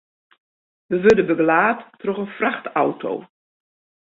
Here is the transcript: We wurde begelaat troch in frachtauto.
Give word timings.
We 0.89 0.97
wurde 1.03 1.25
begelaat 1.29 1.81
troch 1.99 2.17
in 2.23 2.27
frachtauto. 2.37 3.13